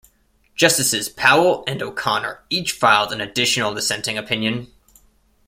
[0.55, 4.71] Justices Powell and O'Connor each filed an additional dissenting opinion.